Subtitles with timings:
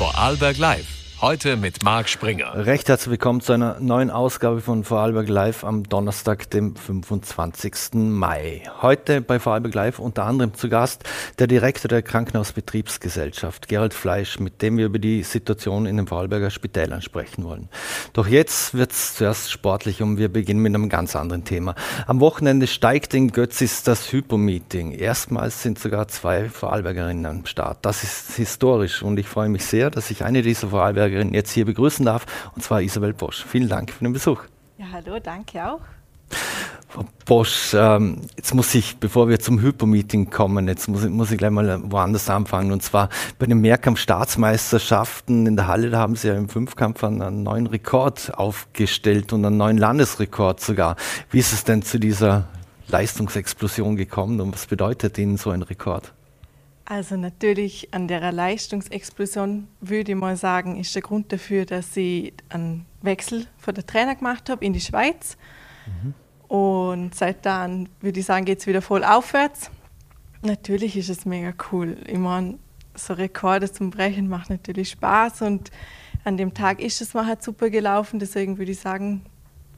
[0.00, 0.99] Vorarlberg Live.
[1.22, 2.64] Heute mit Marc Springer.
[2.64, 7.92] Recht herzlich willkommen zu einer neuen Ausgabe von Vorarlberg Live am Donnerstag, dem 25.
[7.92, 8.62] Mai.
[8.80, 11.04] Heute bei Vorarlberg Live unter anderem zu Gast
[11.38, 16.48] der Direktor der Krankenhausbetriebsgesellschaft, Gerald Fleisch, mit dem wir über die Situation in den Vorarlberger
[16.48, 17.68] Spitälern sprechen wollen.
[18.14, 21.74] Doch jetzt wird es zuerst sportlich und wir beginnen mit einem ganz anderen Thema.
[22.06, 24.92] Am Wochenende steigt in Götzis das Hypo-Meeting.
[24.92, 27.80] Erstmals sind sogar zwei Vorarlbergerinnen am Start.
[27.82, 31.50] Das ist historisch und ich freue mich sehr, dass ich eine dieser Vorarlberger Vorarlbergerin jetzt
[31.52, 33.44] hier begrüßen darf, und zwar Isabel Bosch.
[33.46, 34.42] Vielen Dank für den Besuch.
[34.78, 35.80] Ja, hallo, danke auch.
[36.88, 41.38] Frau Bosch, ähm, jetzt muss ich, bevor wir zum Hypo-Meeting kommen, jetzt muss, muss ich
[41.38, 42.72] gleich mal woanders anfangen.
[42.72, 47.44] Und zwar bei den Mehrkampf-Staatsmeisterschaften in der Halle, da haben Sie ja im Fünfkampf einen
[47.44, 50.96] neuen Rekord aufgestellt und einen neuen Landesrekord sogar.
[51.30, 52.48] Wie ist es denn zu dieser
[52.88, 56.12] Leistungsexplosion gekommen und was bedeutet Ihnen so ein Rekord?
[56.90, 62.32] Also natürlich an der Leistungsexplosion würde ich mal sagen, ist der Grund dafür, dass ich
[62.48, 65.36] einen Wechsel von der Trainer gemacht habe in die Schweiz.
[65.86, 66.14] Mhm.
[66.48, 69.70] Und seit dann würde ich sagen, geht es wieder voll aufwärts.
[70.42, 71.96] Natürlich ist es mega cool.
[72.08, 72.58] Ich meine,
[72.96, 75.70] so Rekorde zum Brechen macht natürlich Spaß und
[76.24, 78.18] an dem Tag ist es mal halt super gelaufen.
[78.18, 79.22] Deswegen würde ich sagen,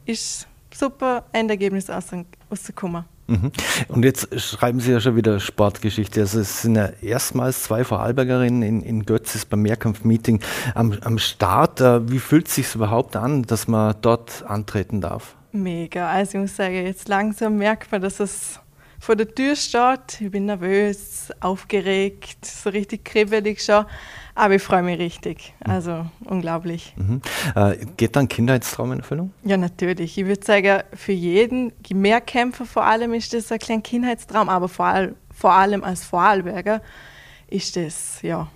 [0.06, 3.04] ist super Endergebnis rausgekommen.
[3.32, 3.52] Mhm.
[3.88, 6.20] Und jetzt schreiben Sie ja schon wieder Sportgeschichte.
[6.20, 10.40] Also es sind ja erstmals zwei Vorarlbergerinnen in, in Götzis beim Mehrkampfmeeting
[10.74, 11.80] am, am Start.
[11.80, 15.34] Äh, wie fühlt es sich überhaupt an, dass man dort antreten darf?
[15.52, 16.10] Mega.
[16.10, 18.60] Also ich muss sagen, jetzt langsam merkt man, dass es
[19.02, 20.20] vor der Tür steht.
[20.20, 23.84] Ich bin nervös, aufgeregt, so richtig kribbelig schon.
[24.36, 25.52] Aber ich freue mich richtig.
[25.58, 26.94] Also unglaublich.
[26.96, 27.20] Mhm.
[27.56, 29.32] Äh, geht dann Kindheitstraum in Erfüllung?
[29.42, 30.16] Ja, natürlich.
[30.16, 34.86] Ich würde sagen, für jeden Mehrkämpfer vor allem ist das ein kleiner Kindheitstraum, aber vor,
[34.86, 36.80] all, vor allem als Vorarlberger
[37.48, 38.46] ist das ja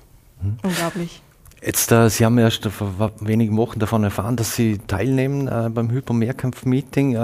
[0.40, 0.58] mhm.
[0.62, 1.22] unglaublich.
[1.60, 5.90] Jetzt, äh, Sie haben erst vor wenigen Wochen davon erfahren, dass Sie teilnehmen äh, beim
[5.90, 7.16] Hyper-Mehrkampf-Meeting.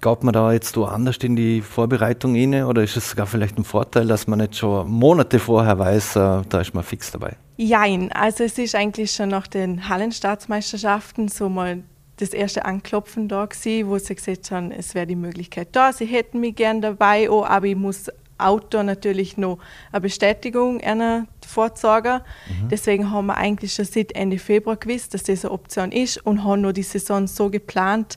[0.00, 3.64] Gaut man da jetzt anders in die Vorbereitung inne oder ist es sogar vielleicht ein
[3.64, 7.36] Vorteil, dass man nicht schon Monate vorher weiß, äh, da ist man fix dabei?
[7.56, 11.82] Jein, also es ist eigentlich schon nach den Hallenstaatsmeisterschaften so mal
[12.16, 16.06] das erste Anklopfen da gewesen, wo sie gesagt haben, es wäre die Möglichkeit da, sie
[16.06, 19.58] hätten mich gern dabei, oh, aber ich muss Auto natürlich noch
[19.92, 22.20] eine Bestätigung einer vorzeigen.
[22.48, 22.68] Mhm.
[22.68, 26.44] Deswegen haben wir eigentlich schon seit Ende Februar gewusst, dass das eine Option ist und
[26.44, 28.16] haben nur die Saison so geplant,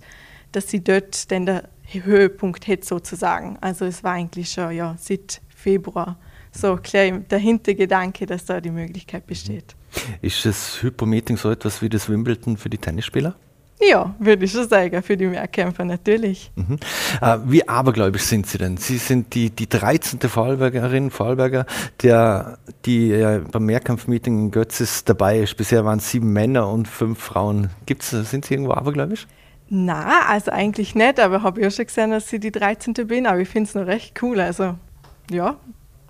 [0.53, 3.57] dass sie dort dann der Höhepunkt hätte sozusagen.
[3.61, 6.17] Also es war eigentlich schon ja, seit Februar
[6.51, 9.75] so klar der Hintergedanke, dass da die Möglichkeit besteht.
[10.21, 13.35] Ist das Hypomeeting so etwas wie das Wimbledon für die Tennisspieler?
[13.81, 16.51] Ja, würde ich schon sagen, für die Mehrkämpfer natürlich.
[16.55, 16.77] Mhm.
[17.21, 18.77] Äh, wie abergläubisch sind Sie denn?
[18.77, 20.19] Sie sind die, die 13.
[20.21, 21.65] Vorarlbergerin, Vorarlberger,
[22.01, 25.57] der, die äh, beim Mehrkampfmeeting in Götzis dabei ist.
[25.57, 27.71] Bisher waren es sieben Männer und fünf Frauen.
[27.85, 29.27] Gibt's, sind Sie irgendwo abergläubisch?
[29.69, 32.93] Na, also eigentlich nicht, aber habe ja schon gesehen, dass ich die 13.
[33.07, 34.39] bin, aber ich finde es noch recht cool.
[34.39, 34.75] Also
[35.31, 35.57] ja,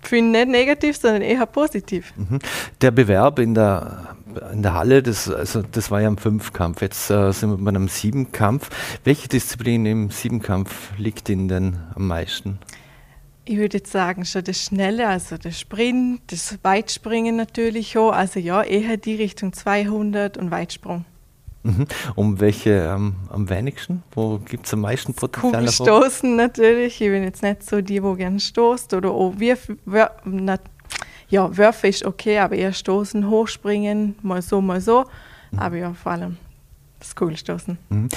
[0.06, 2.12] finde nicht negativ, sondern eher positiv.
[2.16, 2.38] Mhm.
[2.80, 4.16] Der Bewerb in der,
[4.52, 6.82] in der Halle, das, also das war ja ein Fünfkampf.
[6.82, 8.70] Jetzt äh, sind wir bei einem Siebenkampf.
[9.04, 12.58] Welche Disziplin im Siebenkampf liegt Ihnen denn am meisten?
[13.46, 18.12] Ich würde jetzt sagen, schon das Schnelle, also der Sprint, das Weitspringen natürlich auch.
[18.12, 21.04] Also ja, eher die Richtung 200 und Weitsprung.
[21.64, 21.86] Mhm.
[22.14, 24.02] Um welche ähm, am wenigsten?
[24.12, 25.68] Wo gibt es am meisten Potenzial?
[25.68, 27.00] Stoßen natürlich.
[27.00, 28.92] Ich bin jetzt nicht so die, wo gerne stoßt.
[28.92, 30.58] Oder auch Wirf, Wör, na,
[31.28, 35.04] ja, Würfe ist okay, aber eher stoßen, hochspringen, mal so, mal so.
[35.50, 35.58] Mhm.
[35.58, 36.36] Aber ja, vor allem
[37.04, 37.78] das Kugelstoßen.
[37.90, 38.08] Mhm.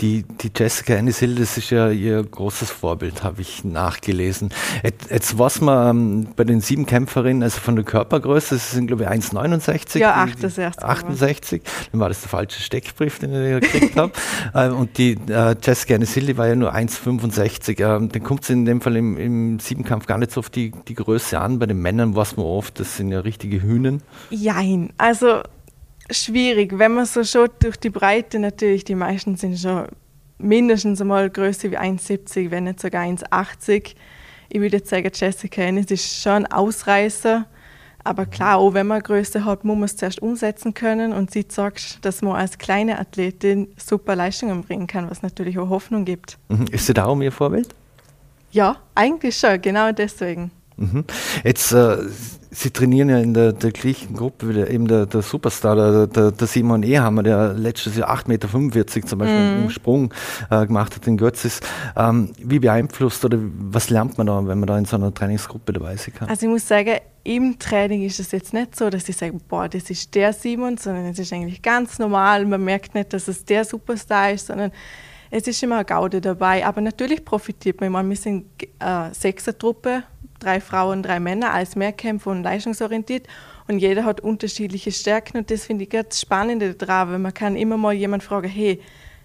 [0.00, 4.50] Die, die Jessica Anisil, das ist ja ihr großes Vorbild, habe ich nachgelesen.
[4.82, 8.86] Jetzt, jetzt was man ähm, bei den sieben Kämpferinnen, also von der Körpergröße, das sind
[8.86, 9.98] glaube ich 1,69.
[9.98, 10.84] Ja, 68.
[10.84, 11.62] 68.
[11.90, 14.12] Dann war das der falsche Steckbrief, den ich gekriegt habe.
[14.54, 17.80] Äh, und die äh, Jessica Anisil, die war ja nur 1,65.
[17.80, 20.72] Ähm, dann kommt es in dem Fall im, im Siebenkampf gar nicht so auf die,
[20.88, 21.58] die Größe an.
[21.58, 24.02] Bei den Männern was man oft, das sind ja richtige Hühnen.
[24.30, 25.42] Jein, also
[26.10, 29.86] schwierig, wenn man so schaut durch die Breite natürlich, die meisten sind schon
[30.38, 33.94] mindestens einmal größer wie 1,70, wenn nicht sogar 1,80.
[34.48, 37.46] Ich würde jetzt sagen, Jessica Ennis ist schon ein Ausreißer.
[38.04, 41.12] Aber klar, auch wenn man Größe hat, muss man es zuerst umsetzen können.
[41.12, 45.68] Und sie sagt, dass man als kleine Athletin super Leistungen bringen kann, was natürlich auch
[45.70, 46.38] Hoffnung gibt.
[46.48, 46.66] Mhm.
[46.70, 47.74] Ist sie darum Ihr Vorbild?
[48.52, 50.52] Ja, eigentlich schon, genau deswegen.
[50.76, 51.04] Mhm.
[51.44, 51.98] Jetzt, äh,
[52.50, 56.30] Sie trainieren ja in der, der gleichen Gruppe wie eben der, der Superstar, der, der,
[56.32, 59.62] der Simon Ehammer, der letztes Jahr 8,45 Meter zum Beispiel mm.
[59.64, 60.14] im Sprung
[60.48, 61.60] äh, gemacht hat in Götzis.
[61.96, 65.74] Ähm, wie beeinflusst oder was lernt man da, wenn man da in so einer Trainingsgruppe
[65.74, 66.28] dabei sein kann?
[66.30, 69.68] Also ich muss sagen, im Training ist es jetzt nicht so, dass ich sage, boah,
[69.68, 72.46] das ist der Simon, sondern es ist eigentlich ganz normal.
[72.46, 74.72] Man merkt nicht, dass es der Superstar ist, sondern
[75.30, 76.64] es ist immer eine Gaude dabei.
[76.64, 77.88] Aber natürlich profitiert man.
[77.88, 78.46] Ich meine, wir sind
[78.78, 80.04] äh, Sechser-Truppe
[80.46, 83.26] drei Frauen, drei Männer als Mehrkämpfer und leistungsorientiert
[83.66, 87.56] und jeder hat unterschiedliche Stärken und das finde ich ganz spannend daran, weil man kann
[87.56, 88.80] immer mal jemand fragen, hey,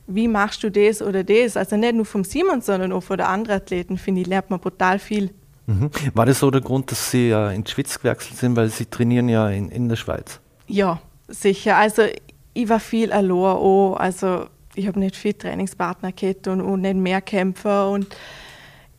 [0.07, 1.55] wie machst du das oder das?
[1.55, 4.59] Also nicht nur vom Simon, sondern auch von den anderen Athleten, finde ich, lernt man
[4.59, 5.29] brutal viel.
[5.67, 5.91] Mhm.
[6.15, 8.87] War das so der Grund, dass Sie äh, in die Schweiz gewechselt sind, weil Sie
[8.87, 10.39] trainieren ja in, in der Schweiz?
[10.67, 11.77] Ja, sicher.
[11.77, 12.03] Also
[12.53, 13.95] ich war viel allein auch.
[13.95, 18.07] Also ich habe nicht viel Trainingspartner gehabt und, und nicht mehr Kämpfer und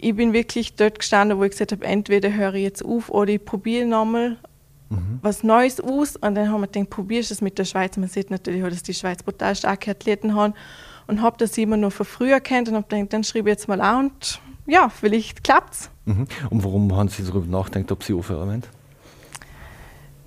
[0.03, 3.33] ich bin wirklich dort gestanden, wo ich gesagt habe, entweder höre ich jetzt auf oder
[3.33, 4.37] ich probiere nochmal
[4.91, 5.21] mhm.
[5.23, 6.17] was Neues aus.
[6.17, 7.97] Und dann haben wir gedacht, probierst du es mit der Schweiz.
[7.97, 10.55] Man sieht natürlich auch, dass die Schweiz brutal starke Athleten haben.
[11.07, 13.69] Und habe das immer nur von früher kennt und habe gedacht, dann schreibe ich jetzt
[13.69, 15.91] mal an und ja, vielleicht klappt's.
[16.05, 16.27] Mhm.
[16.51, 18.63] Und warum haben Sie darüber nachgedacht, ob Sie aufhören wollen?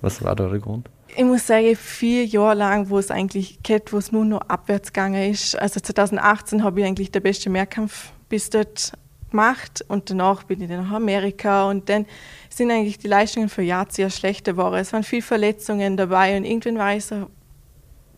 [0.00, 0.88] Was war da der Grund?
[1.16, 4.92] Ich muss sagen, vier Jahre lang, wo es eigentlich geht, wo es nur noch abwärts
[4.92, 5.58] gegangen ist.
[5.58, 8.92] Also 2018 habe ich eigentlich der beste Mehrkampf bis dort
[9.36, 12.06] gemacht und danach bin ich dann nach Amerika und dann
[12.48, 14.76] sind eigentlich die Leistungen für Jahr sehr schlechter geworden.
[14.76, 17.28] Es waren viele Verletzungen dabei und irgendwann war ich so,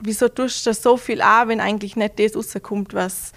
[0.01, 3.33] wieso tust du so viel an, wenn eigentlich nicht das rauskommt, was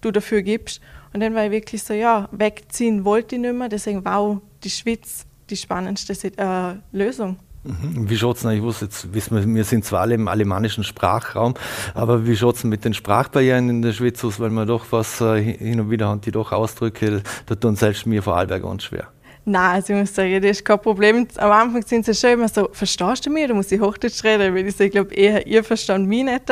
[0.00, 0.80] du dafür gibst.
[1.12, 4.70] Und dann war ich wirklich so, ja, wegziehen wollte ich nicht mehr, deswegen wow, die
[4.70, 7.38] Schweiz die spannendste äh, Lösung.
[7.64, 8.10] Mhm.
[8.10, 11.54] Wie schaut es Ich wusste jetzt, wissen wir, wir sind zwar alle im alemannischen Sprachraum,
[11.94, 15.20] aber wie schaut es mit den Sprachbarrieren in der Schweiz aus, weil man doch was
[15.20, 18.84] äh, hin und wieder haben, die doch Ausdrücke, da tun selbst mir vor Vorarlberg ganz
[18.84, 19.08] schwer.
[19.46, 21.26] Nein, also ich muss sagen, das ist kein Problem.
[21.36, 24.54] Am Anfang sind sie schon immer so, verstehst du mich oder muss ich Hochdeutsch reden?
[24.54, 26.50] Weil ich so, glaube eher, ihr versteht mich nicht.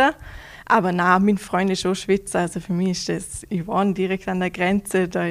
[0.66, 4.28] Aber nein, mein Freund ist auch Schweizer, also für mich ist das, ich wohne direkt
[4.28, 5.26] an der Grenze, da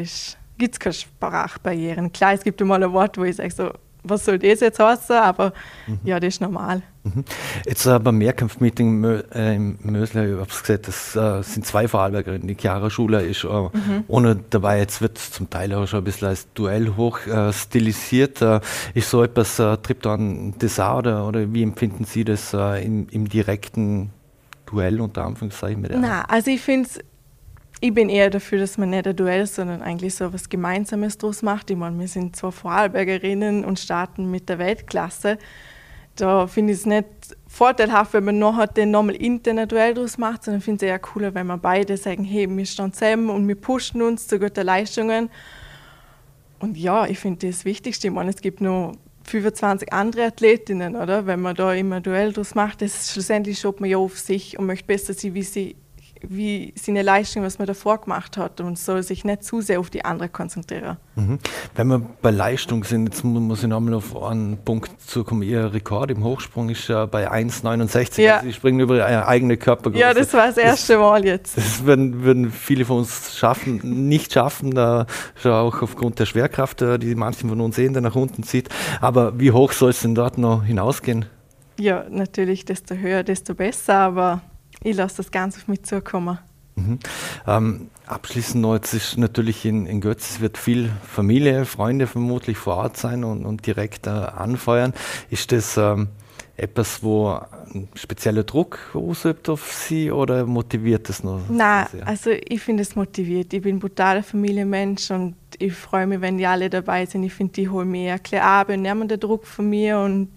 [0.58, 2.12] gibt es keine Sprachbarrieren.
[2.12, 3.72] Klar, es gibt mal ein Wort, wo ich sage so,
[4.04, 5.54] was soll das jetzt heißen, aber
[5.88, 6.00] mhm.
[6.04, 6.82] ja, das ist normal.
[7.04, 7.24] Mhm.
[7.66, 9.04] Jetzt äh, beim Mehrkampfmeeting
[9.34, 12.48] äh, im Mösler, ich habe es gesagt, das äh, sind zwei Vorarlbergerinnen.
[12.48, 14.04] Die Chiara Schuler ist äh, mhm.
[14.08, 17.52] ohne dabei, jetzt wird es zum Teil auch schon ein bisschen als Duell hoch äh,
[17.54, 18.42] stilisiert.
[18.42, 18.60] Äh,
[18.94, 23.30] ist so etwas, äh, trifft an Dessert oder, oder wie empfinden Sie das im, im
[23.30, 24.12] direkten
[24.66, 26.00] Duell unter Anführungszeichen mit der?
[26.00, 27.00] Nein, also ich finde es
[27.84, 31.42] ich bin eher dafür, dass man nicht ein Duell, sondern eigentlich so etwas Gemeinsames draus
[31.42, 31.72] macht.
[31.72, 35.40] Ich meine, wir sind zwar Vorarlbergerinnen und starten mit der Weltklasse.
[36.16, 37.08] Da finde ich es nicht
[37.48, 41.00] vorteilhaft, wenn man noch den nochmal intern ein Duell draus macht, sondern finde es eher
[41.00, 44.64] cooler, wenn wir beide sagen, hey, wir stehen zusammen und wir pushen uns zu guten
[44.64, 45.32] Leistungen.
[46.60, 48.08] Und ja, ich finde das Wichtigste.
[48.08, 48.94] Ich meine, es gibt noch
[49.24, 51.26] 25 andere Athletinnen, oder?
[51.26, 54.60] Wenn man da immer ein Duell draus macht, das schlussendlich schaut man ja auf sich
[54.60, 55.76] und möchte besser sein, wie sie
[56.28, 59.90] wie seine Leistung, was man davor gemacht hat und soll sich nicht zu sehr auf
[59.90, 60.98] die andere konzentrieren.
[61.16, 61.40] Mhm.
[61.76, 65.44] Wenn wir bei Leistung sind, jetzt muss ich nochmal auf einen Punkt zukommen.
[65.44, 68.22] Ihr Rekord im Hochsprung ist ja bei 1,69.
[68.22, 68.36] Ja.
[68.36, 70.02] Also Sie springen über Ihre eigene Körpergröße.
[70.02, 71.58] Ja, das war das erste Mal jetzt.
[71.58, 76.82] Das würden, würden viele von uns schaffen, nicht schaffen, da schon auch aufgrund der Schwerkraft,
[76.82, 78.70] äh, die manchen von uns sehen, der nach unten zieht.
[79.00, 81.26] Aber wie hoch soll es denn dort noch hinausgehen?
[81.80, 84.42] Ja, natürlich, desto höher, desto besser, aber
[84.84, 86.40] ich lasse das Ganze auf mich zukommen.
[86.76, 87.00] Mhm.
[87.48, 92.58] Ähm, abschließend noch, jetzt ist natürlich in, in Götz, es wird viel Familie, Freunde vermutlich
[92.58, 94.94] vor Ort sein und, und direkt äh, anfeuern.
[95.30, 96.08] Ist das ähm,
[96.58, 97.40] etwas, wo
[97.74, 101.42] ein spezieller Druck ausübt auf Sie oder motiviert das noch?
[101.50, 103.54] Nein, also ich finde es motiviert.
[103.54, 107.24] Ich bin ein brutaler Familienmensch und ich freue mich, wenn die alle dabei sind.
[107.24, 110.30] Ich finde, die holen mir ein bisschen ab und nehmen den Druck von mir und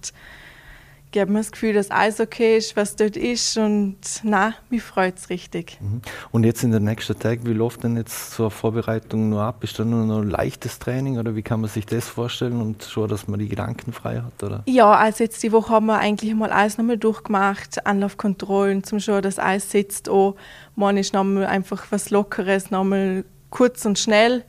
[1.14, 4.82] ich habe mir das Gefühl, dass alles okay ist, was dort ist und na, mich
[4.82, 5.78] freut es richtig.
[5.80, 6.02] Mhm.
[6.32, 9.62] Und jetzt in den nächsten Tagen, wie läuft denn jetzt zur Vorbereitung nur ab?
[9.62, 12.82] Ist da nur noch ein leichtes Training oder wie kann man sich das vorstellen und
[12.84, 14.42] schon, dass man die Gedanken frei hat?
[14.42, 14.62] Oder?
[14.66, 19.22] Ja, also jetzt die Woche haben wir eigentlich mal alles nochmal durchgemacht, Anlaufkontrollen, zum Schauen,
[19.22, 20.08] dass alles sitzt.
[20.08, 20.34] Auch.
[20.74, 24.44] Morgen ist nochmal einfach was Lockeres, nochmal kurz und schnell.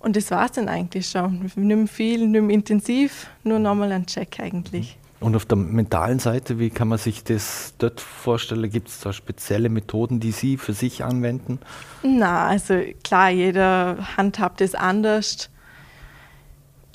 [0.00, 1.40] Und das war es dann eigentlich schon.
[1.40, 4.96] Nicht mehr viel, nicht mehr intensiv, nur nochmal ein Check eigentlich.
[4.96, 4.99] Mhm.
[5.20, 8.70] Und auf der mentalen Seite, wie kann man sich das dort vorstellen?
[8.70, 11.58] Gibt es da spezielle Methoden, die Sie für sich anwenden?
[12.02, 15.50] Na, also klar, jeder handhabt es anders.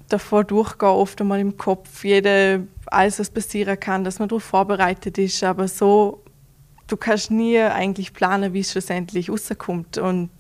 [0.10, 5.20] Davor durchgehen oft einmal im Kopf, jede, alles was passieren kann, dass man darauf vorbereitet
[5.20, 5.44] ist.
[5.44, 6.24] Aber so,
[6.88, 10.00] du kannst nie eigentlich planen, wie es schlussendlich rauskommt.
[10.00, 10.32] Und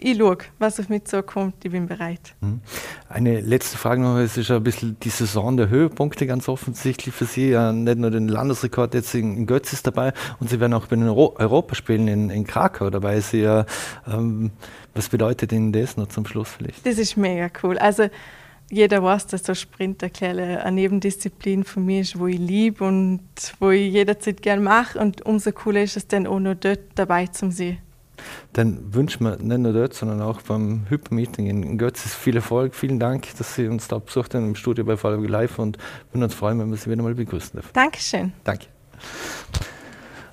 [0.00, 2.34] ich schaue, was auf mich zukommt, ich bin bereit.
[2.40, 2.60] Hm.
[3.08, 7.14] Eine letzte Frage noch, es ist ja ein bisschen die Saison der Höhepunkte ganz offensichtlich
[7.14, 7.50] für Sie.
[7.50, 10.96] Ja, nicht nur den Landesrekord jetzt in, Götz ist dabei und Sie werden auch bei
[10.96, 13.20] den Euro Europaspielen in, in Krakau dabei.
[13.20, 13.66] Sie, ja,
[14.10, 14.50] ähm,
[14.94, 16.86] was bedeutet Ihnen das noch zum Schluss vielleicht?
[16.86, 17.78] Das ist mega cool.
[17.78, 18.08] Also
[18.70, 23.20] jeder weiß, dass so Sprint eine Nebendisziplin von mir ist, wo ich liebe und
[23.58, 24.98] wo ich jederzeit gerne mache.
[24.98, 27.78] Und umso cooler ist es dann auch noch dort dabei zu sein.
[28.52, 32.74] Dann wünschen wir nicht nur dort, sondern auch beim Hypermeeting in Götz viel Erfolg.
[32.74, 35.78] Vielen Dank, dass Sie uns da besucht haben im Studio bei Fallberg Live und
[36.12, 37.70] würden uns freuen, wenn wir Sie wieder mal begrüßen dürfen.
[37.72, 38.32] Dankeschön.
[38.44, 38.66] Danke.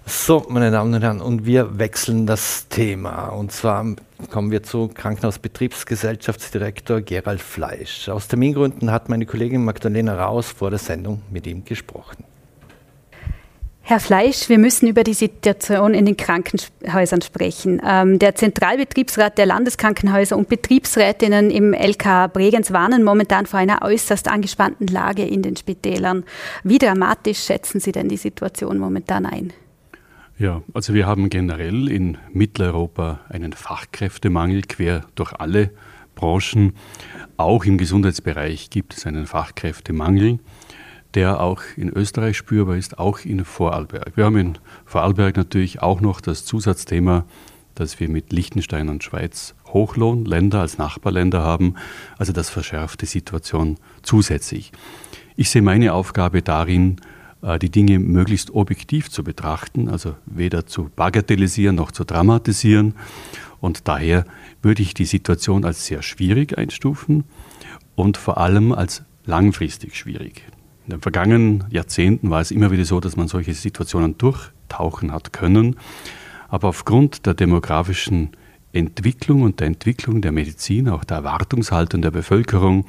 [0.10, 3.28] So, meine Damen und Herren, und wir wechseln das Thema.
[3.28, 3.86] Und zwar
[4.32, 8.08] kommen wir zu Krankenhausbetriebsgesellschaftsdirektor Gerald Fleisch.
[8.08, 12.24] Aus Termingründen hat meine Kollegin Magdalena Raus vor der Sendung mit ihm gesprochen.
[13.90, 17.82] Herr Fleisch, wir müssen über die Situation in den Krankenhäusern sprechen.
[17.88, 24.28] Ähm, der Zentralbetriebsrat der Landeskrankenhäuser und Betriebsrätinnen im LK Bregenz warnen momentan vor einer äußerst
[24.28, 26.26] angespannten Lage in den Spitälern.
[26.66, 29.54] Wie dramatisch schätzen Sie denn die Situation momentan ein?
[30.38, 35.72] Ja, also wir haben generell in Mitteleuropa einen Fachkräftemangel quer durch alle
[36.14, 36.74] Branchen.
[37.38, 40.40] Auch im Gesundheitsbereich gibt es einen Fachkräftemangel
[41.18, 44.12] der auch in Österreich spürbar ist, auch in Vorarlberg.
[44.16, 47.26] Wir haben in Vorarlberg natürlich auch noch das Zusatzthema,
[47.74, 51.74] dass wir mit Liechtenstein und Schweiz Hochlohnländer als Nachbarländer haben.
[52.20, 54.72] Also das verschärft die Situation zusätzlich.
[55.36, 56.98] Ich sehe meine Aufgabe darin,
[57.42, 62.94] äh, die Dinge möglichst objektiv zu betrachten, also weder zu bagatellisieren noch zu dramatisieren.
[63.60, 64.24] Und daher
[64.62, 67.24] würde ich die Situation als sehr schwierig einstufen
[67.96, 70.44] und vor allem als langfristig schwierig.
[70.88, 75.34] In den vergangenen Jahrzehnten war es immer wieder so, dass man solche Situationen durchtauchen hat
[75.34, 75.76] können.
[76.48, 78.30] Aber aufgrund der demografischen
[78.72, 82.86] Entwicklung und der Entwicklung der Medizin, auch der Erwartungshaltung der Bevölkerung,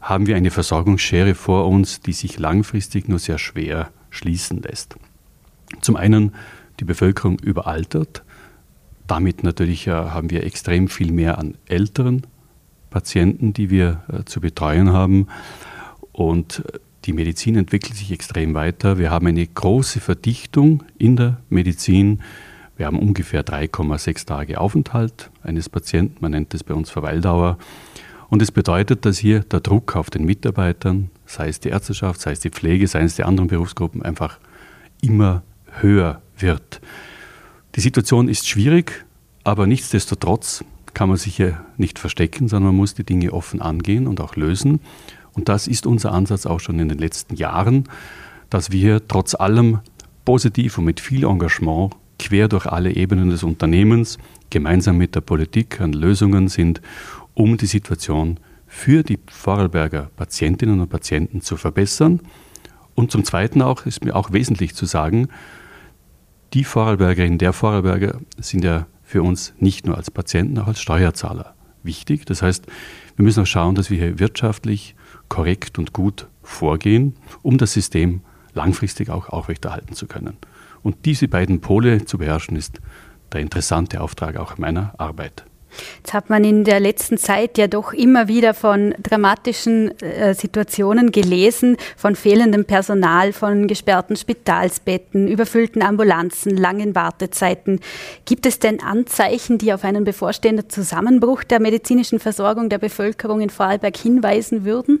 [0.00, 4.96] haben wir eine Versorgungsschere vor uns, die sich langfristig nur sehr schwer schließen lässt.
[5.82, 6.32] Zum einen
[6.80, 8.22] die Bevölkerung überaltert.
[9.06, 12.26] Damit natürlich äh, haben wir extrem viel mehr an älteren
[12.88, 15.26] Patienten, die wir äh, zu betreuen haben.
[16.12, 18.98] Und äh, die Medizin entwickelt sich extrem weiter.
[18.98, 22.22] Wir haben eine große Verdichtung in der Medizin.
[22.76, 26.16] Wir haben ungefähr 3,6 Tage Aufenthalt eines Patienten.
[26.20, 27.58] Man nennt das bei uns Verweildauer.
[28.28, 32.20] Und es das bedeutet, dass hier der Druck auf den Mitarbeitern, sei es die Ärzteschaft,
[32.20, 34.38] sei es die Pflege, sei es die anderen Berufsgruppen, einfach
[35.02, 35.42] immer
[35.80, 36.80] höher wird.
[37.74, 39.04] Die Situation ist schwierig,
[39.44, 44.06] aber nichtsdestotrotz kann man sich hier nicht verstecken, sondern man muss die Dinge offen angehen
[44.06, 44.80] und auch lösen.
[45.34, 47.88] Und das ist unser Ansatz auch schon in den letzten Jahren,
[48.50, 49.80] dass wir trotz allem
[50.24, 54.18] positiv und mit viel Engagement quer durch alle Ebenen des Unternehmens
[54.50, 56.80] gemeinsam mit der Politik an Lösungen sind,
[57.34, 62.20] um die Situation für die Vorarlberger Patientinnen und Patienten zu verbessern.
[62.94, 65.28] Und zum Zweiten auch ist mir auch wesentlich zu sagen,
[66.52, 71.54] die Vorarlbergerinnen, der Vorarlberger sind ja für uns nicht nur als Patienten, auch als Steuerzahler
[71.82, 72.26] wichtig.
[72.26, 72.66] Das heißt,
[73.16, 74.94] wir müssen auch schauen, dass wir hier wirtschaftlich
[75.32, 78.20] korrekt und gut vorgehen, um das System
[78.52, 80.36] langfristig auch aufrechterhalten zu können.
[80.82, 82.80] Und diese beiden Pole zu beherrschen, ist
[83.32, 85.44] der interessante Auftrag auch meiner Arbeit.
[85.96, 91.12] Jetzt hat man in der letzten Zeit ja doch immer wieder von dramatischen äh, Situationen
[91.12, 97.80] gelesen, von fehlendem Personal, von gesperrten Spitalsbetten, überfüllten Ambulanzen, langen Wartezeiten.
[98.26, 103.48] Gibt es denn Anzeichen, die auf einen bevorstehenden Zusammenbruch der medizinischen Versorgung der Bevölkerung in
[103.48, 105.00] Vorarlberg hinweisen würden?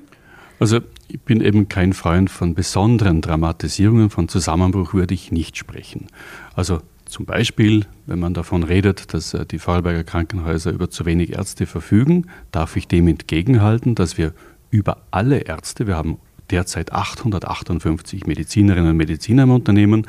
[0.58, 6.06] Also ich bin eben kein Freund von besonderen Dramatisierungen, von Zusammenbruch würde ich nicht sprechen.
[6.54, 6.80] Also
[7.12, 11.66] zum Beispiel, wenn man davon redet, dass äh, die Vorarlberger Krankenhäuser über zu wenig Ärzte
[11.66, 14.32] verfügen, darf ich dem entgegenhalten, dass wir
[14.70, 16.18] über alle Ärzte, wir haben
[16.50, 20.06] derzeit 858 Medizinerinnen und Mediziner im Unternehmen,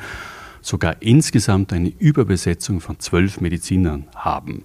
[0.62, 4.62] sogar insgesamt eine Überbesetzung von zwölf Medizinern haben.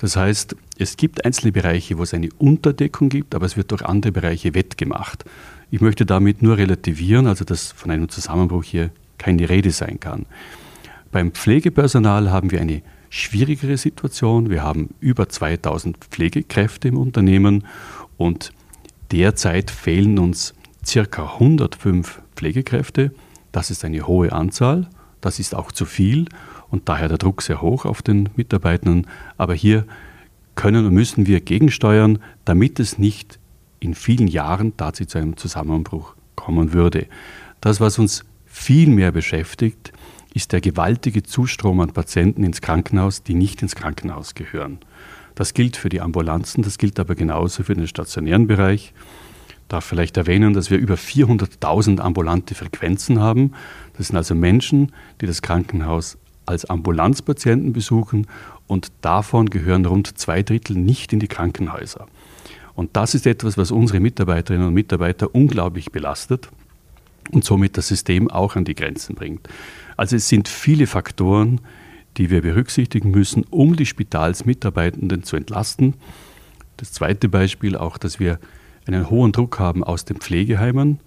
[0.00, 3.84] Das heißt, es gibt einzelne Bereiche, wo es eine Unterdeckung gibt, aber es wird durch
[3.84, 5.24] andere Bereiche wettgemacht.
[5.70, 10.24] Ich möchte damit nur relativieren, also dass von einem Zusammenbruch hier keine Rede sein kann.
[11.12, 14.48] Beim Pflegepersonal haben wir eine schwierigere Situation.
[14.48, 17.66] Wir haben über 2000 Pflegekräfte im Unternehmen
[18.16, 18.52] und
[19.10, 20.54] derzeit fehlen uns
[20.84, 23.12] circa 105 Pflegekräfte.
[23.52, 24.88] Das ist eine hohe Anzahl.
[25.20, 26.26] Das ist auch zu viel
[26.70, 29.06] und daher der Druck sehr hoch auf den Mitarbeitern.
[29.36, 29.84] Aber hier
[30.54, 33.38] können und müssen wir gegensteuern, damit es nicht
[33.80, 37.06] in vielen Jahren tatsächlich zu einem Zusammenbruch kommen würde.
[37.60, 39.92] Das, was uns viel mehr beschäftigt,
[40.34, 44.78] ist der gewaltige Zustrom an Patienten ins Krankenhaus, die nicht ins Krankenhaus gehören.
[45.34, 48.92] Das gilt für die Ambulanzen, das gilt aber genauso für den stationären Bereich.
[49.48, 53.52] Ich darf vielleicht erwähnen, dass wir über 400.000 ambulante Frequenzen haben.
[53.96, 56.18] Das sind also Menschen, die das Krankenhaus
[56.50, 58.26] als Ambulanzpatienten besuchen
[58.66, 62.06] und davon gehören rund zwei Drittel nicht in die Krankenhäuser.
[62.74, 66.48] Und das ist etwas, was unsere Mitarbeiterinnen und Mitarbeiter unglaublich belastet
[67.30, 69.48] und somit das System auch an die Grenzen bringt.
[69.96, 71.60] Also es sind viele Faktoren,
[72.16, 75.94] die wir berücksichtigen müssen, um die Spitalsmitarbeitenden zu entlasten.
[76.76, 78.38] Das zweite Beispiel auch, dass wir
[78.86, 81.00] einen hohen Druck haben aus den Pflegeheimen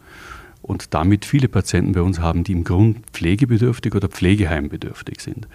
[0.63, 5.48] und damit viele Patienten bei uns haben, die im Grund pflegebedürftig oder pflegeheimbedürftig sind.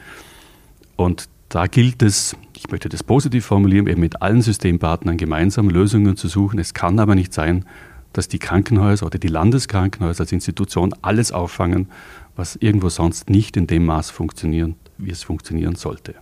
[0.96, 6.16] Und da gilt es, ich möchte das positiv formulieren, eben mit allen Systempartnern gemeinsam Lösungen
[6.16, 6.58] zu suchen.
[6.58, 7.64] Es kann aber nicht sein,
[8.12, 11.88] dass die Krankenhäuser oder die Landeskrankenhäuser als Institution alles auffangen,
[12.36, 16.14] was irgendwo sonst nicht in dem Maß funktioniert, wie es funktionieren sollte.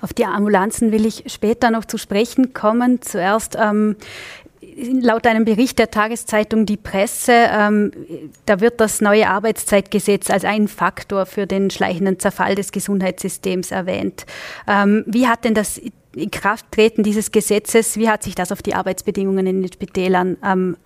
[0.00, 3.02] Auf die Ambulanzen will ich später noch zu sprechen kommen.
[3.02, 3.96] Zuerst ähm,
[5.00, 7.90] laut einem Bericht der Tageszeitung Die Presse, ähm,
[8.46, 14.26] da wird das neue Arbeitszeitgesetz als ein Faktor für den schleichenden Zerfall des Gesundheitssystems erwähnt.
[14.66, 15.80] Ähm, wie hat denn das
[16.14, 20.76] Inkrafttreten dieses Gesetzes, wie hat sich das auf die Arbeitsbedingungen in den Spitälern ähm,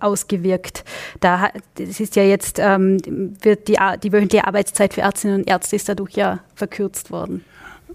[0.00, 0.84] ausgewirkt?
[1.20, 2.98] Da, das ist ja jetzt, ähm,
[3.42, 7.44] wird die, die wöchentliche Arbeitszeit für Ärztinnen und Ärzte ist dadurch ja verkürzt worden.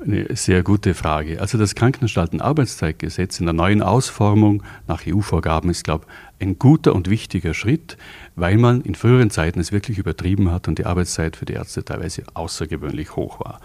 [0.03, 1.39] Eine sehr gute Frage.
[1.39, 6.05] Also das Krankenanstalten-Arbeitszeitgesetz in der neuen Ausformung nach EU-Vorgaben ist, glaube
[6.39, 7.97] ich, ein guter und wichtiger Schritt,
[8.35, 11.85] weil man in früheren Zeiten es wirklich übertrieben hat und die Arbeitszeit für die Ärzte
[11.85, 13.59] teilweise außergewöhnlich hoch war.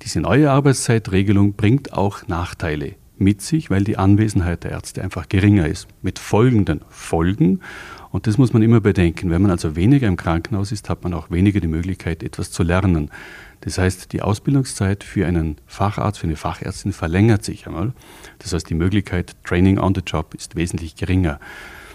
[0.00, 5.66] Diese neue Arbeitszeitregelung bringt auch Nachteile mit sich, weil die Anwesenheit der Ärzte einfach geringer
[5.66, 5.86] ist.
[6.00, 7.60] Mit folgenden Folgen.
[8.10, 9.30] Und das muss man immer bedenken.
[9.30, 12.62] Wenn man also weniger im Krankenhaus ist, hat man auch weniger die Möglichkeit, etwas zu
[12.62, 13.10] lernen.
[13.60, 17.92] Das heißt, die Ausbildungszeit für einen Facharzt, für eine Fachärztin verlängert sich einmal.
[18.38, 21.40] Das heißt, die Möglichkeit Training on the Job ist wesentlich geringer.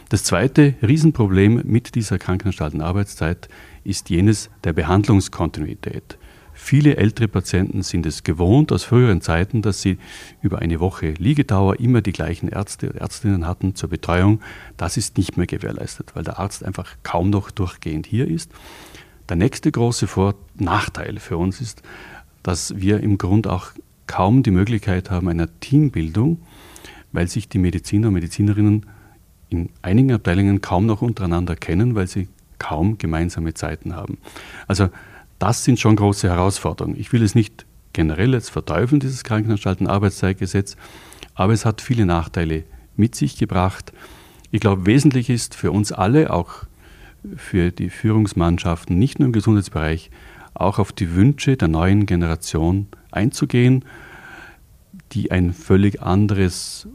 [0.10, 3.48] Das zweite Riesenproblem mit dieser Krankenanstaltenarbeitszeit
[3.84, 6.18] ist jenes der Behandlungskontinuität.
[6.64, 9.98] Viele ältere Patienten sind es gewohnt aus früheren Zeiten, dass sie
[10.42, 14.40] über eine Woche Liegedauer immer die gleichen Ärzte und Ärztinnen hatten zur Betreuung.
[14.78, 18.50] Das ist nicht mehr gewährleistet, weil der Arzt einfach kaum noch durchgehend hier ist.
[19.28, 21.82] Der nächste große Vor Nachteil für uns ist,
[22.44, 23.72] dass wir im Grunde auch
[24.08, 26.40] kaum die Möglichkeit haben einer Teambildung,
[27.12, 28.86] weil sich die Mediziner und Medizinerinnen
[29.50, 34.18] in einigen Abteilungen kaum noch untereinander kennen, weil sie kaum gemeinsame Zeiten haben.
[34.66, 34.88] Also
[35.44, 36.98] das sind schon große Herausforderungen.
[36.98, 40.78] Ich will es nicht generell jetzt verteufeln, dieses Krankenanstalten-Arbeitszeitgesetz,
[41.36, 42.64] aber es hat viele Nachteile
[42.96, 43.92] mit sich gebracht.
[44.52, 46.64] Ich glaube, wesentlich ist für uns alle, auch
[47.36, 50.12] für die Führungsmannschaften, nicht nur im Gesundheitsbereich,
[50.54, 53.84] auch auf die Wünsche der neuen Generation einzugehen,
[55.12, 56.88] die ein völlig anderes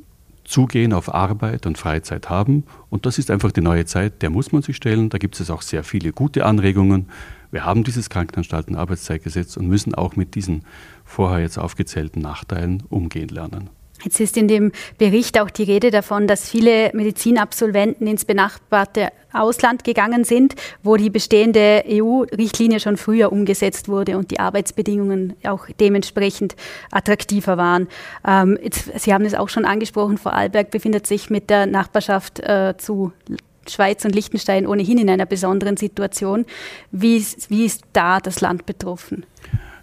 [0.48, 2.64] Zugehen auf Arbeit und Freizeit haben.
[2.88, 5.10] Und das ist einfach die neue Zeit, der muss man sich stellen.
[5.10, 7.10] Da gibt es auch sehr viele gute Anregungen.
[7.50, 10.64] Wir haben dieses Krankenanstalten-Arbeitszeitgesetz und müssen auch mit diesen
[11.04, 13.68] vorher jetzt aufgezählten Nachteilen umgehen lernen.
[14.04, 19.84] Jetzt ist in dem Bericht auch die Rede davon, dass viele Medizinabsolventen ins benachbarte Ausland
[19.84, 26.56] gegangen sind, wo die bestehende EU-Richtlinie schon früher umgesetzt wurde und die Arbeitsbedingungen auch dementsprechend
[26.90, 27.88] attraktiver waren.
[28.26, 32.74] Ähm, jetzt, Sie haben es auch schon angesprochen, Vorarlberg befindet sich mit der Nachbarschaft äh,
[32.78, 33.12] zu
[33.68, 36.46] Schweiz und Liechtenstein ohnehin in einer besonderen Situation.
[36.90, 39.26] Wie, wie ist da das Land betroffen?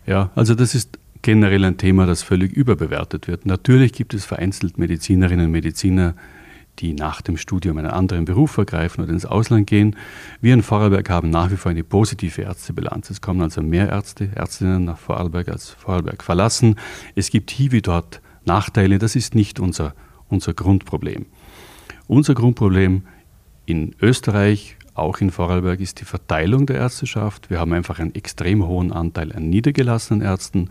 [0.08, 3.48] Ja, also das ist generell ein Thema, das völlig überbewertet wird.
[3.48, 6.14] Natürlich gibt es vereinzelt Medizinerinnen und Mediziner,
[6.78, 9.96] die nach dem Studium einen anderen Beruf ergreifen oder ins Ausland gehen.
[10.40, 13.10] Wir in Vorarlberg haben nach wie vor eine positive Ärztebilanz.
[13.10, 16.76] Es kommen also mehr Ärzte, Ärztinnen nach Vorarlberg als Vorarlberg verlassen.
[17.16, 19.00] Es gibt hier wie dort Nachteile.
[19.00, 19.96] Das ist nicht unser,
[20.30, 21.26] unser Grundproblem.
[22.06, 23.02] Unser Grundproblem
[23.66, 27.50] in Österreich, auch in Vorarlberg, ist die Verteilung der Ärzteschaft.
[27.50, 30.70] Wir haben einfach einen extrem hohen Anteil an niedergelassenen Ärzten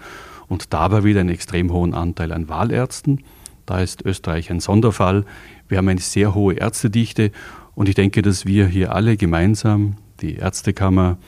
[0.49, 3.25] und dabei wieder einen extrem hohen Anteil an Wahlärzten.
[3.67, 5.25] Da ist Österreich ein Sonderfall.
[5.69, 7.31] Wir haben eine sehr hohe Ärztedichte
[7.75, 11.19] und ich denke, dass wir hier alle gemeinsam, die Ärztekammer,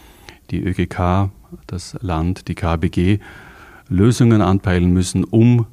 [0.51, 1.31] die ÖGK,
[1.67, 3.19] das Land, die KBG,
[3.89, 5.67] Lösungen anpeilen müssen, um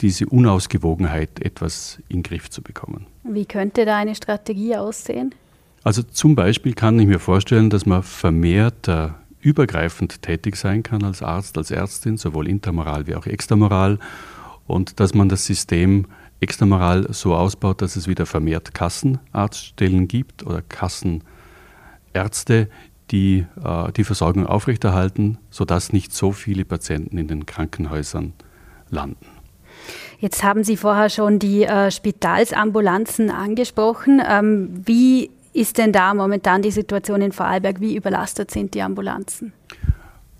[0.00, 3.06] diese Unausgewogenheit etwas in den Griff zu bekommen.
[3.24, 5.34] Wie könnte da eine Strategie aussehen?
[5.82, 8.88] Also zum Beispiel kann ich mir vorstellen, dass man vermehrt
[9.40, 13.98] übergreifend tätig sein kann als Arzt, als Ärztin, sowohl intermoral wie auch extramoral
[14.66, 16.06] und dass man das System
[16.40, 22.68] extramoral so ausbaut, dass es wieder vermehrt Kassenarztstellen gibt oder Kassenärzte,
[23.10, 28.32] die äh, die Versorgung aufrechterhalten, sodass nicht so viele Patienten in den Krankenhäusern
[28.88, 29.26] landen.
[30.18, 34.20] Jetzt haben Sie vorher schon die äh, Spitalsambulanzen angesprochen.
[34.26, 37.80] Ähm, wie ist denn da momentan die Situation in Vorarlberg?
[37.80, 39.52] Wie überlastet sind die Ambulanzen?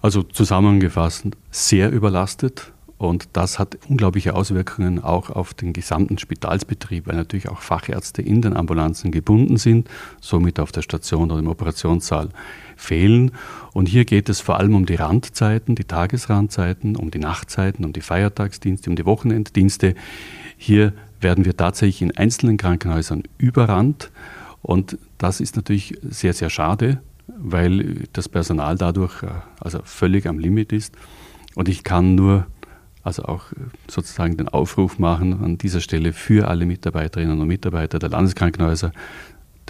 [0.03, 2.73] Also zusammengefasst, sehr überlastet.
[3.01, 8.42] Und das hat unglaubliche Auswirkungen auch auf den gesamten Spitalsbetrieb, weil natürlich auch Fachärzte in
[8.42, 9.88] den Ambulanzen gebunden sind,
[10.20, 12.29] somit auf der Station oder im Operationssaal
[12.77, 13.31] fehlen.
[13.73, 17.94] Und hier geht es vor allem um die Randzeiten, die Tagesrandzeiten, um die Nachtzeiten, um
[17.94, 19.94] die Feiertagsdienste, um die Wochenenddienste.
[20.59, 20.92] Hier
[21.23, 24.11] werden wir tatsächlich in einzelnen Krankenhäusern überrannt.
[24.62, 29.29] Und das ist natürlich sehr, sehr schade, weil das Personal dadurch äh,
[29.61, 30.94] also völlig am Limit ist.
[31.55, 32.46] Und ich kann nur
[33.03, 33.44] also auch
[33.88, 38.92] sozusagen den Aufruf machen an dieser Stelle für alle Mitarbeiterinnen und Mitarbeiter der Landeskrankenhäuser,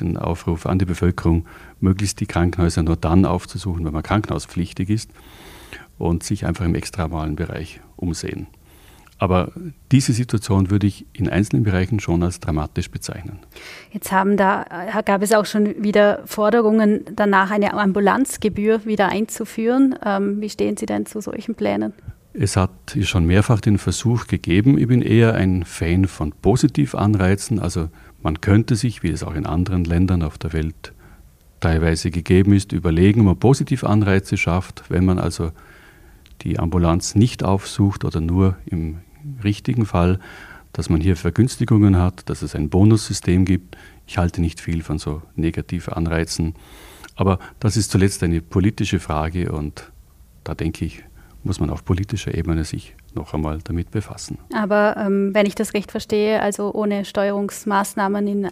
[0.01, 1.47] den Aufruf an die Bevölkerung,
[1.81, 5.11] möglichst die Krankenhäuser nur dann aufzusuchen, wenn man krankenhauspflichtig ist
[5.99, 8.47] und sich einfach im extramalen Bereich umsehen.
[9.21, 9.53] Aber
[9.93, 13.39] diese Situation würde ich in einzelnen Bereichen schon als dramatisch bezeichnen.
[13.93, 19.95] Jetzt haben da, äh, gab es auch schon wieder Forderungen, danach eine Ambulanzgebühr wieder einzuführen.
[20.03, 21.93] Ähm, wie stehen Sie denn zu solchen Plänen?
[22.33, 22.71] Es hat
[23.03, 24.79] schon mehrfach den Versuch gegeben.
[24.79, 27.59] Ich bin eher ein Fan von Positivanreizen.
[27.59, 27.91] Also
[28.23, 30.95] man könnte sich, wie es auch in anderen Ländern auf der Welt
[31.61, 35.53] teilweise gegeben ist, überlegen, ob man Positivanreize schafft, wenn man also
[36.41, 39.01] die Ambulanz nicht aufsucht oder nur im
[39.43, 40.19] richtigen Fall,
[40.73, 43.77] dass man hier Vergünstigungen hat, dass es ein Bonussystem gibt.
[44.07, 46.55] Ich halte nicht viel von so negativen Anreizen.
[47.17, 49.91] Aber das ist zuletzt eine politische Frage und
[50.45, 51.05] da denke ich,
[51.43, 54.39] muss man auf politischer Ebene sich noch einmal damit befassen.
[54.55, 58.51] Aber ähm, wenn ich das recht verstehe, also ohne Steuerungsmaßnahmen in äh,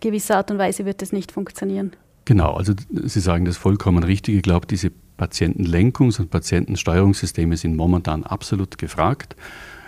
[0.00, 1.92] gewisser Art und Weise wird das nicht funktionieren.
[2.24, 4.36] Genau, also Sie sagen das vollkommen richtig.
[4.36, 9.36] Ich glaube, diese Patientenlenkungs- und Patientensteuerungssysteme sind momentan absolut gefragt.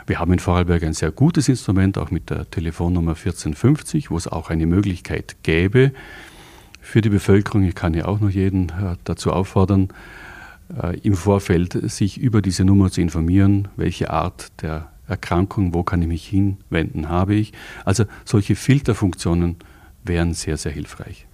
[0.09, 4.27] Wir haben in Vorarlberg ein sehr gutes Instrument, auch mit der Telefonnummer 1450, wo es
[4.27, 5.93] auch eine Möglichkeit gäbe
[6.81, 7.63] für die Bevölkerung.
[7.65, 9.89] Ich kann ja auch noch jeden äh, dazu auffordern,
[10.83, 16.01] äh, im Vorfeld sich über diese Nummer zu informieren, welche Art der Erkrankung, wo kann
[16.01, 17.53] ich mich hinwenden, habe ich.
[17.85, 19.57] Also solche Filterfunktionen
[20.05, 21.28] wären sehr, sehr hilfreich.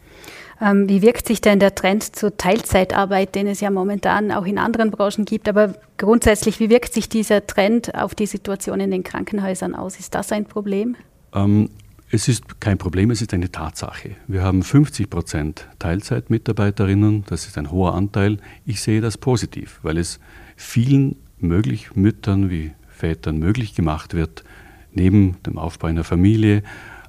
[0.65, 4.59] Ähm, wie wirkt sich denn der Trend zur Teilzeitarbeit, den es ja momentan auch in
[4.59, 9.03] anderen Branchen gibt, aber grundsätzlich, wie wirkt sich dieser Trend auf die Situation in den
[9.03, 9.99] Krankenhäusern aus?
[10.01, 10.97] Ist das ein Problem?
[11.35, 11.69] Ähm,
[12.11, 14.13] es ist kein Problem, es ist eine Tatsache.
[14.27, 18.39] Wir haben 50 Prozent Teilzeitmitarbeiterinnen, das ist ein hoher Anteil.
[18.65, 20.19] Ich sehe das positiv, weil es
[20.57, 24.45] vielen möglich Müttern wie Vätern möglich gemacht wird,
[24.93, 26.63] neben dem Aufbau einer Familie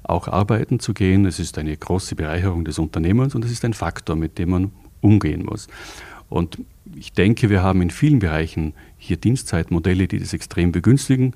[0.08, 1.26] auch arbeiten zu gehen.
[1.26, 4.72] Es ist eine große Bereicherung des Unternehmens und es ist ein Faktor, mit dem man
[5.00, 5.68] umgehen muss.
[6.28, 6.58] Und
[6.94, 11.34] ich denke, wir haben in vielen Bereichen hier Dienstzeitmodelle, die das extrem begünstigen.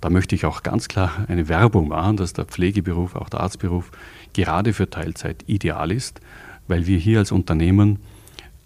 [0.00, 3.90] Da möchte ich auch ganz klar eine Werbung machen, dass der Pflegeberuf, auch der Arztberuf,
[4.32, 6.20] gerade für Teilzeit ideal ist,
[6.68, 7.98] weil wir hier als Unternehmen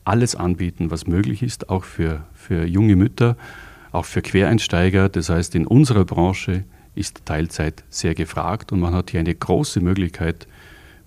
[0.05, 3.37] alles anbieten, was möglich ist, auch für, für junge Mütter,
[3.91, 5.09] auch für Quereinsteiger.
[5.09, 6.65] Das heißt, in unserer Branche
[6.95, 10.47] ist Teilzeit sehr gefragt und man hat hier eine große Möglichkeit,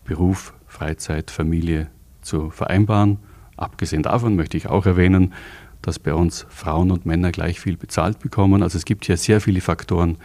[0.03, 1.89] Beruf, Freizeit, Familie
[2.21, 3.19] zu vereinbaren.
[3.55, 5.33] Abgesehen davon möchte ich auch erwähnen,
[5.81, 8.63] dass bei uns Frauen und Männer gleich viel bezahlt bekommen.
[8.63, 10.17] Also es gibt hier sehr viele Faktoren,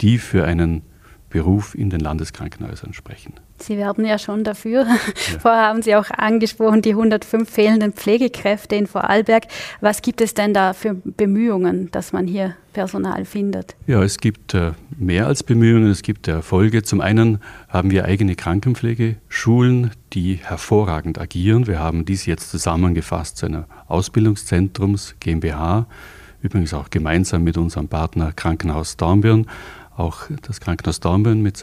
[0.00, 0.82] die für einen
[1.30, 3.34] Beruf in den Landeskrankenhäusern sprechen.
[3.58, 4.86] Sie werben ja schon dafür.
[4.86, 4.96] Ja.
[5.40, 9.44] Vorher haben Sie auch angesprochen, die 105 fehlenden Pflegekräfte in Vorarlberg.
[9.80, 13.74] Was gibt es denn da für Bemühungen, dass man hier Personal findet?
[13.86, 16.82] Ja, es gibt äh, mehr als Bemühungen, es gibt Erfolge.
[16.82, 21.66] Zum einen haben wir eigene Krankenpflegeschulen, die hervorragend agieren.
[21.66, 25.86] Wir haben dies jetzt zusammengefasst zu einer Ausbildungszentrums GmbH,
[26.42, 29.46] übrigens auch gemeinsam mit unserem Partner Krankenhaus Dornbirn
[29.96, 31.56] auch das Krankenhaus Dornbirn mit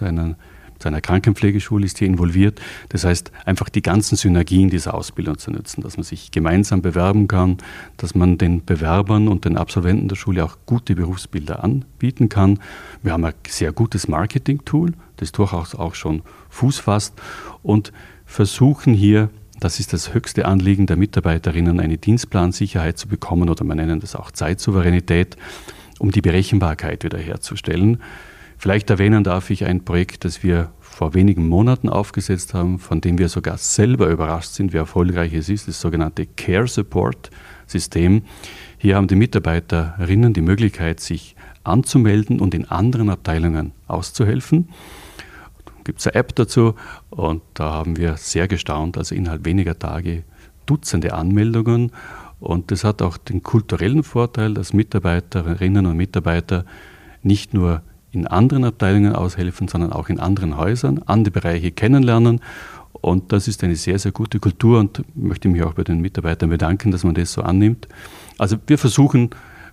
[0.84, 2.62] seiner, seiner Krankenpflegeschule ist hier involviert.
[2.90, 7.28] Das heißt, einfach die ganzen Synergien dieser Ausbildung zu nutzen, dass man sich gemeinsam bewerben
[7.28, 7.58] kann,
[7.98, 12.60] dass man den Bewerbern und den Absolventen der Schule auch gute Berufsbilder anbieten kann.
[13.02, 17.16] Wir haben ein sehr gutes Marketing-Tool, das durchaus auch schon Fuß fasst
[17.64, 17.92] und
[18.26, 23.78] versuchen hier das ist das höchste Anliegen der Mitarbeiterinnen, eine Dienstplansicherheit zu bekommen oder man
[23.78, 25.38] nennt das auch Zeitsouveränität
[26.00, 28.02] um die Berechenbarkeit wiederherzustellen.
[28.64, 33.18] Vielleicht erwähnen darf ich ein Projekt, das wir vor wenigen Monaten aufgesetzt haben, von dem
[33.18, 37.30] wir sogar selber überrascht sind, wie erfolgreich es ist, das sogenannte Care Support
[37.68, 38.22] System.
[38.78, 44.70] Hier haben die Mitarbeiterinnen die Möglichkeit, sich anzumelden und in anderen Abteilungen auszuhelfen.
[45.84, 46.76] Gibt es eine App dazu
[47.10, 50.24] und da haben wir sehr gestaunt, also innerhalb weniger Tage
[50.68, 51.92] Dutzende Anmeldungen
[52.40, 56.64] und das hat auch den kulturellen Vorteil, dass Mitarbeiterinnen und Mitarbeiter
[57.24, 57.82] nicht nur
[58.14, 62.40] in anderen Abteilungen aushelfen, sondern auch in anderen Häusern, andere Bereiche kennenlernen.
[62.94, 66.50] Und das ist eine sehr, sehr gute Kultur und möchte mich auch bei den Mitarbeitern
[66.50, 67.88] bedanken, dass man das so annimmt.
[68.38, 69.32] Also wir versuchen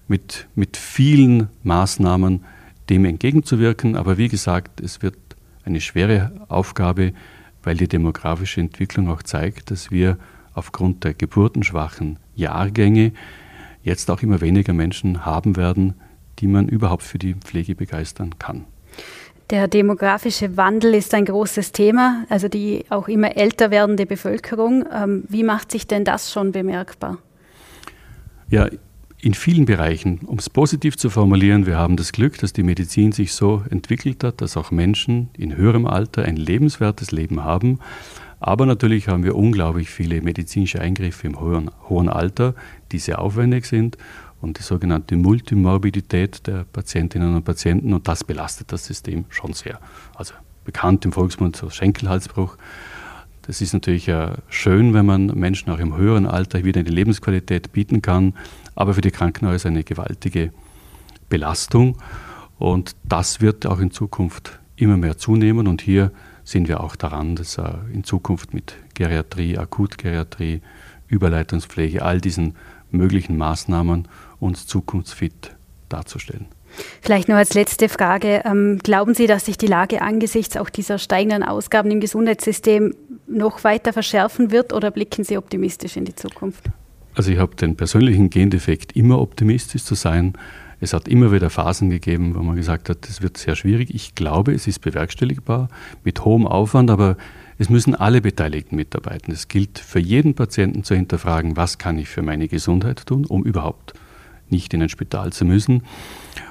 [0.08, 2.44] mit, mit vielen Maßnahmen
[2.88, 5.16] dem entgegenzuwirken, aber wie gesagt, es wird
[5.64, 7.12] eine schwere Aufgabe,
[7.62, 10.16] weil die demografische Entwicklung auch zeigt, dass wir
[10.54, 13.12] aufgrund der geburtenschwachen Jahrgänge
[13.82, 15.94] jetzt auch immer weniger Menschen haben werden,
[16.40, 18.64] die man überhaupt für die Pflege begeistern kann.
[19.50, 24.84] Der demografische Wandel ist ein großes Thema, also die auch immer älter werdende Bevölkerung.
[24.92, 27.18] Ähm, wie macht sich denn das schon bemerkbar?
[28.48, 28.68] Ja,
[29.20, 33.12] in vielen Bereichen, um es positiv zu formulieren, wir haben das Glück, dass die Medizin
[33.12, 37.80] sich so entwickelt hat, dass auch Menschen in höherem Alter ein lebenswertes Leben haben.
[38.38, 42.54] Aber natürlich haben wir unglaublich viele medizinische Eingriffe im hohen, hohen Alter,
[42.92, 43.98] die sehr aufwendig sind
[44.40, 49.80] und die sogenannte Multimorbidität der Patientinnen und Patienten und das belastet das System schon sehr.
[50.14, 52.56] Also bekannt im Volksmund so Schenkelhalsbruch.
[53.42, 57.72] Das ist natürlich äh, schön, wenn man Menschen auch im höheren Alter wieder eine Lebensqualität
[57.72, 58.34] bieten kann,
[58.74, 60.52] aber für die Krankenhäuser eine gewaltige
[61.28, 61.96] Belastung
[62.58, 66.12] und das wird auch in Zukunft immer mehr zunehmen und hier
[66.44, 70.60] sind wir auch daran, dass äh, in Zukunft mit Geriatrie, Akutgeriatrie,
[71.10, 72.54] Überleitungspflege, all diesen
[72.90, 75.54] möglichen Maßnahmen uns zukunftsfit
[75.88, 76.46] darzustellen.
[77.02, 78.42] Vielleicht nur als letzte Frage.
[78.44, 82.94] Ähm, glauben Sie, dass sich die Lage angesichts auch dieser steigenden Ausgaben im Gesundheitssystem
[83.26, 86.64] noch weiter verschärfen wird oder blicken Sie optimistisch in die Zukunft?
[87.14, 90.34] Also ich habe den persönlichen Gendefekt, immer optimistisch zu sein.
[90.80, 93.94] Es hat immer wieder Phasen gegeben, wo man gesagt hat, es wird sehr schwierig.
[93.94, 95.68] Ich glaube, es ist bewerkstelligbar
[96.04, 97.16] mit hohem Aufwand, aber
[97.60, 99.32] es müssen alle Beteiligten mitarbeiten.
[99.32, 103.44] Es gilt für jeden Patienten zu hinterfragen, was kann ich für meine Gesundheit tun, um
[103.44, 103.92] überhaupt
[104.48, 105.82] nicht in ein Spital zu müssen.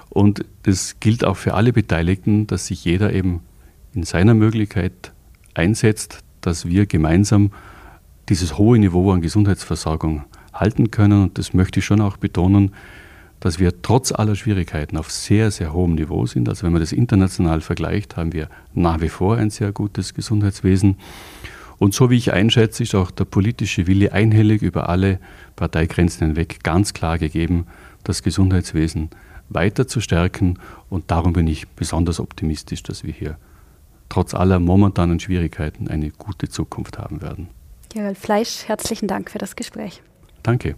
[0.09, 3.41] Und das gilt auch für alle Beteiligten, dass sich jeder eben
[3.95, 5.11] in seiner Möglichkeit
[5.55, 7.53] einsetzt, dass wir gemeinsam
[8.29, 11.23] dieses hohe Niveau an Gesundheitsversorgung halten können.
[11.23, 12.75] Und das möchte ich schon auch betonen,
[13.39, 16.49] dass wir trotz aller Schwierigkeiten auf sehr, sehr hohem Niveau sind.
[16.49, 20.97] Also wenn man das international vergleicht, haben wir nach wie vor ein sehr gutes Gesundheitswesen.
[21.77, 25.19] Und so wie ich einschätze, ist auch der politische Wille einhellig über alle
[25.55, 27.67] Parteigrenzen hinweg ganz klar gegeben,
[28.03, 29.09] das Gesundheitswesen
[29.47, 30.59] weiter zu stärken.
[30.89, 33.37] Und darum bin ich besonders optimistisch, dass wir hier
[34.09, 37.47] trotz aller momentanen Schwierigkeiten eine gute Zukunft haben werden.
[37.87, 40.01] Gerald Fleisch, herzlichen Dank für das Gespräch.
[40.43, 40.75] Danke.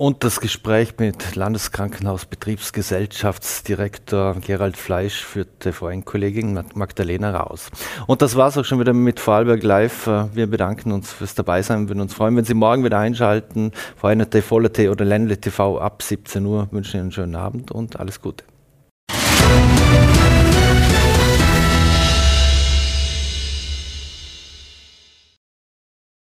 [0.00, 7.68] Und das Gespräch mit Landeskrankenhausbetriebsgesellschaftsdirektor Gerald Fleisch führte vorhin Kollegin Magdalena Raus.
[8.06, 10.06] Und das war es auch schon wieder mit Vorarlberg Live.
[10.06, 11.82] Wir bedanken uns fürs Dabeisein.
[11.82, 13.72] Wir würden uns freuen, wenn Sie morgen wieder einschalten.
[13.94, 16.68] Vor einer Volle T oder Ländle TV ab 17 Uhr.
[16.70, 18.44] Wünschen Ihnen einen schönen Abend und alles Gute.